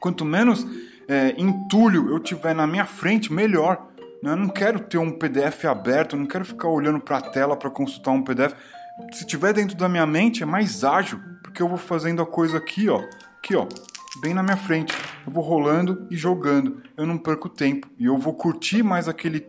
[0.01, 0.67] Quanto menos
[1.07, 3.87] é, entulho eu tiver na minha frente, melhor.
[4.21, 4.31] Né?
[4.31, 7.69] Eu não quero ter um PDF aberto, não quero ficar olhando para a tela para
[7.69, 8.53] consultar um PDF.
[9.13, 12.57] Se tiver dentro da minha mente, é mais ágil, porque eu vou fazendo a coisa
[12.57, 13.03] aqui, ó,
[13.37, 13.67] aqui, ó,
[14.21, 14.91] bem na minha frente.
[15.25, 16.81] Eu vou rolando e jogando.
[16.97, 19.47] Eu não perco tempo e eu vou curtir mais aquele,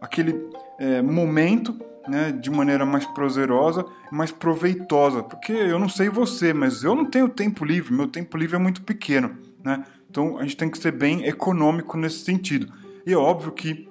[0.00, 1.76] aquele é, momento
[2.08, 5.24] né, de maneira mais prazerosa, mais proveitosa.
[5.24, 8.60] Porque eu não sei você, mas eu não tenho tempo livre, meu tempo livre é
[8.60, 9.36] muito pequeno.
[9.64, 9.84] Né?
[10.10, 12.72] Então a gente tem que ser bem econômico nesse sentido.
[13.06, 13.88] E é óbvio que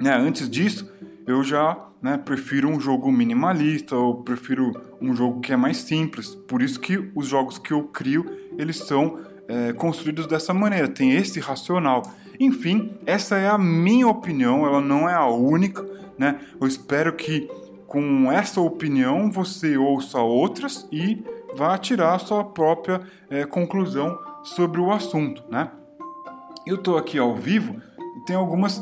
[0.00, 0.90] né, antes disso
[1.26, 6.34] eu já né, prefiro um jogo minimalista ou prefiro um jogo que é mais simples.
[6.34, 8.24] Por isso que os jogos que eu crio
[8.58, 12.02] eles são é, construídos dessa maneira, tem esse racional.
[12.38, 15.84] Enfim, essa é a minha opinião, ela não é a única.
[16.18, 16.40] Né?
[16.60, 17.48] Eu espero que
[17.86, 21.22] com essa opinião você ouça outras e
[21.56, 25.70] vá tirar a sua própria é, conclusão sobre o assunto, né?
[26.66, 27.80] Eu estou aqui ao vivo
[28.16, 28.78] e tem algumas,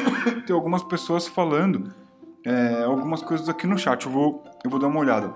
[0.46, 1.92] tem algumas pessoas falando
[2.44, 4.06] é, algumas coisas aqui no chat.
[4.06, 5.34] Eu vou, eu vou dar uma olhada.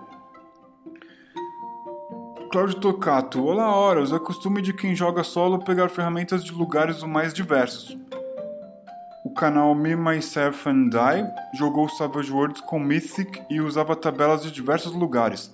[2.52, 7.32] Cláudio Tocato, olá horas, é costume de quem joga solo pegar ferramentas de lugares mais
[7.32, 7.96] diversos.
[9.24, 14.50] O canal Me, Myself and I jogou Savage Worlds com Mythic e usava tabelas de
[14.50, 15.52] diversos lugares.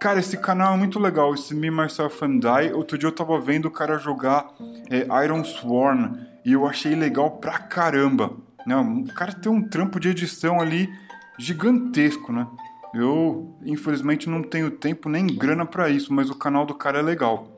[0.00, 2.72] Cara, esse canal é muito legal, esse Me, Myself and I.
[2.72, 4.46] Outro dia eu tava vendo o cara jogar
[4.88, 8.36] é, Iron Sworn e eu achei legal pra caramba.
[8.64, 8.76] Né?
[8.76, 10.88] O cara tem um trampo de edição ali
[11.36, 12.46] gigantesco, né?
[12.94, 17.02] Eu, infelizmente, não tenho tempo nem grana para isso, mas o canal do cara é
[17.02, 17.48] legal.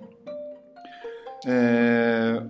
[1.46, 2.42] É...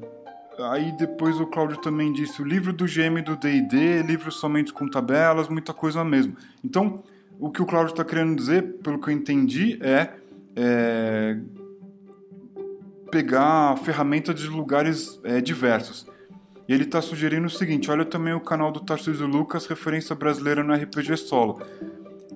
[0.70, 4.88] Aí depois o Cláudio também disse o livro do GM do D&D, livro somente com
[4.88, 6.36] tabelas, muita coisa mesmo.
[6.62, 7.02] Então,
[7.40, 10.10] o que o Cláudio está querendo dizer, pelo que eu entendi, é,
[10.54, 11.38] é
[13.10, 16.06] pegar ferramentas de lugares é, diversos.
[16.68, 20.62] E ele está sugerindo o seguinte: olha também o canal do Tarcísio Lucas, referência brasileira
[20.62, 21.60] no RPG solo.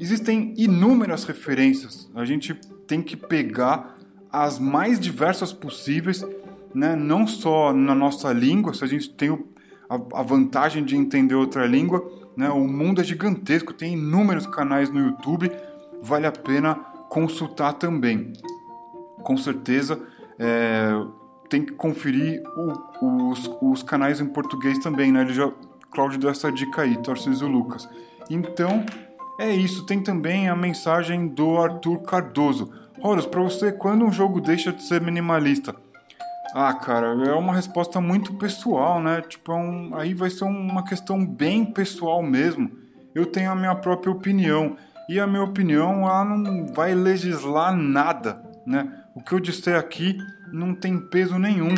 [0.01, 2.11] Existem inúmeras referências.
[2.15, 2.55] A gente
[2.87, 3.97] tem que pegar
[4.33, 6.27] as mais diversas possíveis,
[6.75, 6.97] né?
[6.97, 9.39] não só na nossa língua, se a gente tem
[9.89, 12.03] a vantagem de entender outra língua,
[12.37, 12.51] né?
[12.51, 15.51] O mundo é gigantesco, tem inúmeros canais no YouTube,
[16.03, 16.75] vale a pena
[17.09, 18.33] consultar também.
[19.23, 20.01] Com certeza
[20.39, 20.91] é,
[21.49, 25.23] tem que conferir o, os, os, canais em português também, né?
[25.23, 25.51] Ele já
[25.91, 27.89] Cláudio deu essa dica aí, Tarcísio Lucas.
[28.29, 28.85] Então,
[29.39, 29.87] é isso.
[29.87, 32.73] Tem também a mensagem do Arthur Cardoso.
[33.01, 35.75] Horus, para você, quando um jogo deixa de ser minimalista?
[36.57, 39.21] Ah, cara, é uma resposta muito pessoal, né?
[39.23, 42.71] Tipo, é um, aí vai ser uma questão bem pessoal mesmo.
[43.13, 44.77] Eu tenho a minha própria opinião
[45.09, 48.89] e a minha opinião ela não vai legislar nada, né?
[49.17, 50.17] O que eu disser aqui
[50.53, 51.75] não tem peso nenhum.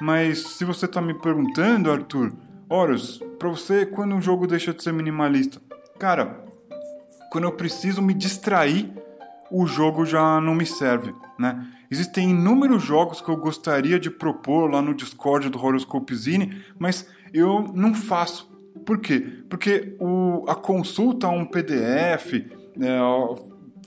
[0.00, 2.32] Mas se você tá me perguntando, Arthur,
[2.68, 5.60] Horus, para você, quando um jogo deixa de ser minimalista?
[5.98, 6.44] Cara,
[7.32, 8.92] quando eu preciso me distrair,
[9.50, 11.66] o jogo já não me serve, né?
[11.90, 17.08] Existem inúmeros jogos que eu gostaria de propor lá no Discord do Horoscope Zine, mas
[17.34, 18.48] eu não faço.
[18.86, 19.42] Por quê?
[19.48, 22.34] Porque o, a consulta a um PDF,
[22.80, 23.00] é,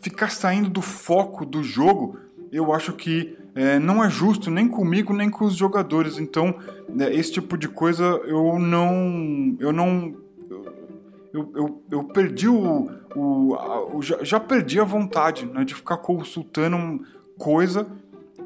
[0.01, 2.17] ficar saindo do foco do jogo,
[2.51, 6.17] eu acho que é, não é justo nem comigo nem com os jogadores.
[6.17, 6.55] Então,
[6.99, 10.15] é, esse tipo de coisa eu não, eu não
[11.33, 12.89] eu, eu, eu perdi o.
[13.15, 17.03] o, a, já, já, perdi a vontade né, de ficar consultando
[17.43, 17.85] coisa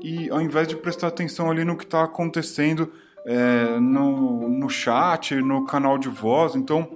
[0.01, 2.91] e ao invés de prestar atenção ali no que está acontecendo
[3.27, 6.55] é, no, no chat, no canal de voz.
[6.55, 6.89] Então,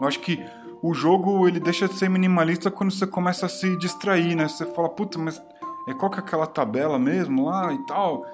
[0.00, 0.38] eu acho que
[0.80, 4.46] o jogo ele deixa de ser minimalista quando você começa a se distrair, né?
[4.46, 5.42] Você fala, puta, mas
[5.88, 8.24] é qual que é aquela tabela mesmo lá e tal?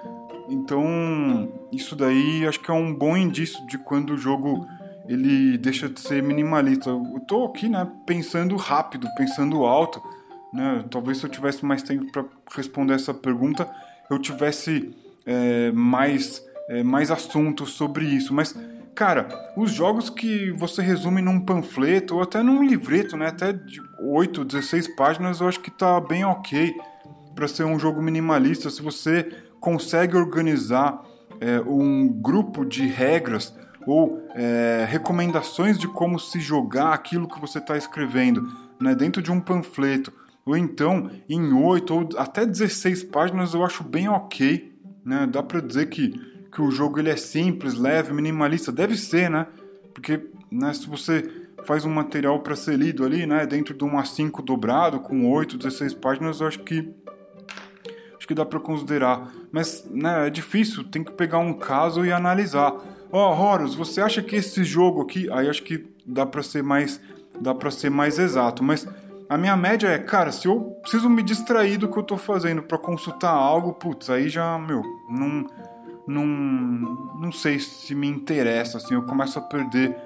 [0.47, 4.67] Então, isso daí acho que é um bom indício de quando o jogo
[5.07, 6.91] ele deixa de ser minimalista.
[6.91, 10.01] Eu tô aqui, né, pensando rápido, pensando alto,
[10.55, 10.85] né?
[10.89, 13.69] Talvez se eu tivesse mais tempo para responder essa pergunta,
[14.09, 18.33] eu tivesse é, mais é, mais assuntos sobre isso.
[18.33, 18.55] Mas,
[18.93, 23.81] cara, os jogos que você resume num panfleto ou até num livreto, né, até de
[23.99, 26.75] 8, 16 páginas, eu acho que tá bem ok
[27.33, 28.69] para ser um jogo minimalista.
[28.69, 31.01] Se você consegue organizar
[31.39, 33.53] é, um grupo de regras
[33.85, 38.41] ou é, recomendações de como se jogar aquilo que você está escrevendo
[38.79, 40.11] né, dentro de um panfleto,
[40.45, 44.71] ou então em 8 ou até 16 páginas, eu acho bem ok.
[45.03, 45.27] Né?
[45.27, 46.09] Dá para dizer que,
[46.51, 48.71] que o jogo ele é simples, leve, minimalista.
[48.71, 49.47] Deve ser, né?
[49.93, 53.97] Porque né, se você faz um material para ser lido ali, né, dentro de um
[53.97, 56.93] A5 dobrado, com 8, 16 páginas, eu acho que
[58.15, 59.31] acho que dá para considerar.
[59.51, 62.73] Mas né, é difícil, tem que pegar um caso e analisar.
[63.11, 66.61] Ó, oh, Horus, você acha que esse jogo aqui, aí acho que dá para ser
[66.61, 67.01] mais
[67.39, 68.87] dá para ser mais exato, mas
[69.29, 72.61] a minha média é, cara, se eu preciso me distrair do que eu tô fazendo
[72.63, 75.45] para consultar algo, putz, aí já, meu, não
[76.07, 76.25] não
[77.19, 79.97] não sei se me interessa, assim, eu começo a perder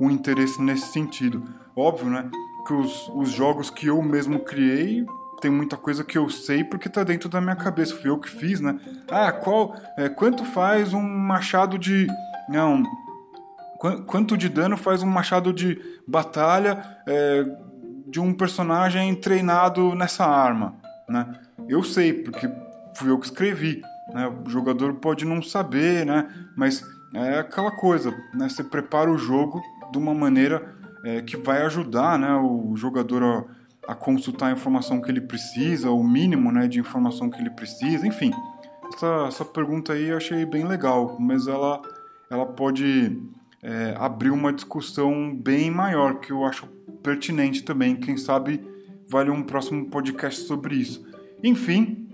[0.00, 1.42] o interesse nesse sentido.
[1.76, 2.28] Óbvio, né,
[2.66, 5.06] que os, os jogos que eu mesmo criei
[5.40, 8.30] tem muita coisa que eu sei porque tá dentro da minha cabeça, fui eu que
[8.30, 8.78] fiz, né?
[9.08, 12.06] Ah, qual, é, quanto faz um machado de
[12.48, 12.82] não.
[14.06, 17.44] Quanto de dano faz um machado de batalha é,
[18.14, 20.76] de um personagem treinado nessa arma?
[21.08, 21.34] Né?
[21.68, 22.48] Eu sei, porque
[22.94, 23.82] fui eu que escrevi.
[24.14, 24.32] Né?
[24.46, 26.32] O jogador pode não saber, né?
[26.56, 26.80] mas
[27.12, 28.48] é aquela coisa: né?
[28.48, 32.32] você prepara o jogo de uma maneira é, que vai ajudar né?
[32.36, 33.50] o jogador
[33.88, 37.50] a, a, consultar a informação que ele precisa, o mínimo né, de informação que ele
[37.50, 38.30] precisa, enfim.
[38.94, 41.82] Essa, essa pergunta aí eu achei bem legal, mas ela
[42.30, 43.20] ela pode
[43.64, 46.66] é, abrir uma discussão bem maior, que eu acho
[47.02, 47.96] pertinente também.
[47.96, 48.62] Quem sabe
[49.08, 51.04] vale um próximo podcast sobre isso.
[51.42, 52.10] Enfim,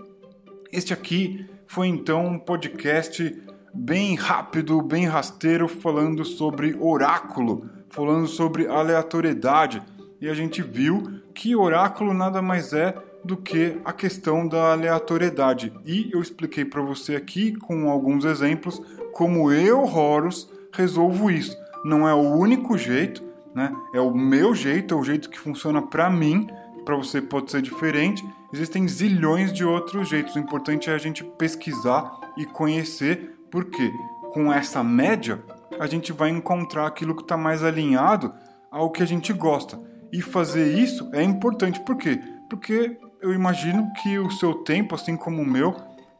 [0.72, 3.36] este aqui foi então um podcast
[3.74, 9.82] bem rápido, bem rasteiro, falando sobre oráculo, falando sobre aleatoriedade.
[10.20, 15.72] E a gente viu que oráculo nada mais é do que a questão da aleatoriedade.
[15.84, 18.80] E eu expliquei para você aqui com alguns exemplos
[19.12, 21.56] como eu, Horus, resolvo isso.
[21.84, 23.22] Não é o único jeito,
[23.54, 23.72] né?
[23.92, 26.48] É o meu jeito, é o jeito que funciona para mim.
[26.84, 28.26] Para você pode ser diferente.
[28.52, 30.34] Existem zilhões de outros jeitos.
[30.34, 33.92] O importante é a gente pesquisar e conhecer, porque
[34.32, 35.42] com essa média
[35.78, 38.32] a gente vai encontrar aquilo que está mais alinhado
[38.70, 39.78] ao que a gente gosta.
[40.12, 41.80] E fazer isso é importante.
[41.80, 42.20] Por quê?
[42.48, 45.76] Porque eu imagino que o seu tempo, assim como o meu,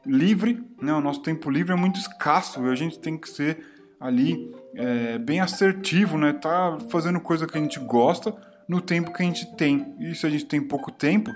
[0.07, 0.93] livre, né?
[0.93, 3.65] O nosso tempo livre é muito escasso e a gente tem que ser
[4.01, 6.33] ali é, bem assertivo, né?
[6.33, 8.35] Tá fazendo coisa que a gente gosta
[8.67, 9.95] no tempo que a gente tem.
[10.01, 11.31] E se a gente tem pouco tempo,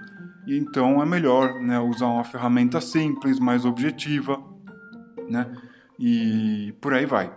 [0.49, 1.79] então é melhor, né?
[1.79, 4.43] Usar uma ferramenta simples, mais objetiva,
[5.29, 5.47] né?
[5.99, 7.31] E por aí vai.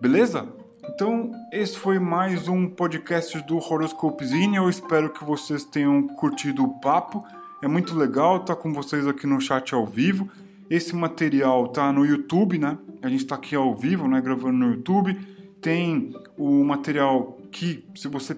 [0.00, 0.48] Beleza?
[0.88, 4.64] Então, esse foi mais um podcast do Horoscopezinho.
[4.64, 7.24] Eu espero que vocês tenham curtido o papo.
[7.62, 10.28] É muito legal estar com vocês aqui no chat ao vivo.
[10.70, 12.78] Esse material tá no YouTube, né?
[13.02, 14.20] A gente está aqui ao vivo, né?
[14.20, 15.18] Gravando no YouTube.
[15.60, 18.36] tem o material que, se você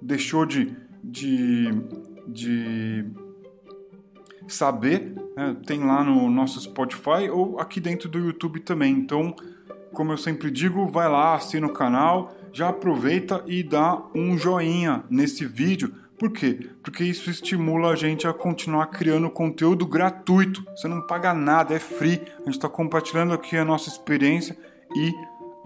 [0.00, 1.68] deixou de, de,
[2.26, 3.04] de
[4.48, 8.92] saber, né, tem lá no nosso Spotify ou aqui dentro do YouTube também.
[8.92, 9.34] Então,
[9.92, 15.04] como eu sempre digo, vai lá, assina o canal, já aproveita e dá um joinha
[15.10, 15.94] nesse vídeo.
[16.24, 16.70] Por quê?
[16.82, 20.64] Porque isso estimula a gente a continuar criando conteúdo gratuito.
[20.74, 22.18] Você não paga nada, é free.
[22.36, 24.56] A gente está compartilhando aqui a nossa experiência
[24.96, 25.12] e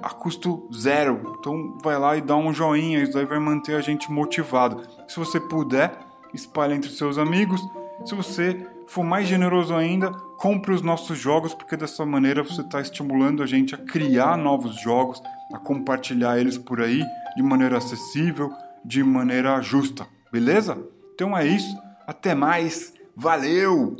[0.03, 1.37] a custo zero.
[1.39, 4.83] Então vai lá e dá um joinha, isso aí vai manter a gente motivado.
[5.07, 5.97] Se você puder,
[6.35, 7.61] espalhe entre seus amigos.
[8.05, 12.81] Se você for mais generoso ainda, compre os nossos jogos, porque dessa maneira você está
[12.81, 15.23] estimulando a gente a criar novos jogos,
[15.55, 17.05] a compartilhar eles por aí
[17.37, 18.51] de maneira acessível,
[18.85, 20.79] de maneira justa, beleza?
[21.15, 21.77] Então é isso,
[22.07, 23.97] até mais, valeu!